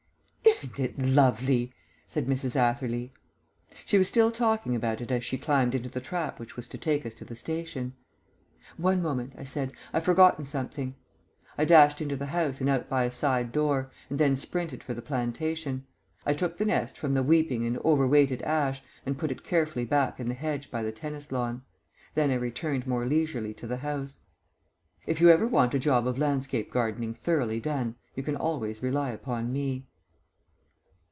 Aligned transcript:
"Isn't 0.43 0.79
it 0.79 0.99
lovely?" 0.99 1.73
said 2.09 2.27
Mrs. 2.27 2.55
Atherley. 2.57 3.13
She 3.85 3.97
was 3.97 4.07
still 4.09 4.29
talking 4.31 4.75
about 4.75 4.99
it 5.01 5.09
as 5.09 5.23
she 5.23 5.37
climbed 5.37 5.73
into 5.73 5.87
the 5.89 6.01
trap 6.01 6.39
which 6.39 6.55
was 6.57 6.67
to 6.67 6.77
take 6.77 7.03
us 7.05 7.15
to 7.15 7.25
the 7.25 7.37
station. 7.37 7.93
"One 8.77 9.01
moment," 9.01 9.33
I 9.37 9.43
said, 9.45 9.71
"I've 9.93 10.03
forgotten 10.03 10.45
something." 10.45 10.95
I 11.57 11.63
dashed 11.65 11.99
into 12.01 12.17
the 12.17 12.27
house 12.27 12.59
and 12.59 12.69
out 12.69 12.89
by 12.89 13.05
a 13.05 13.09
side 13.09 13.51
door, 13.51 13.91
and 14.09 14.19
then 14.19 14.35
sprinted 14.35 14.83
for 14.83 14.93
the 14.93 15.01
plantation. 15.01 15.87
I 16.27 16.33
took 16.33 16.57
the 16.57 16.65
nest 16.65 16.97
from 16.97 17.13
the 17.15 17.23
weeping 17.23 17.65
and 17.65 17.79
over 17.79 18.05
weighted 18.05 18.41
ash 18.43 18.83
and 19.05 19.17
put 19.17 19.31
it 19.31 19.43
carefully 19.43 19.85
back 19.85 20.19
in 20.19 20.27
the 20.27 20.35
hedge 20.35 20.69
by 20.69 20.83
the 20.83 20.91
tennis 20.91 21.31
lawn. 21.31 21.63
Then 22.13 22.29
I 22.29 22.35
returned 22.35 22.85
more 22.85 23.07
leisurely 23.07 23.53
to 23.55 23.67
the 23.67 23.77
house. 23.77 24.19
If 25.07 25.21
you 25.21 25.29
ever 25.29 25.47
want 25.47 25.73
a 25.73 25.79
job 25.79 26.05
of 26.05 26.19
landscape 26.19 26.69
gardening 26.69 27.13
thoroughly 27.15 27.57
well 27.57 27.61
done, 27.75 27.95
you 28.15 28.21
can 28.21 28.35
always 28.35 28.83
rely 28.83 29.09
upon 29.09 29.51
me. 29.53 29.87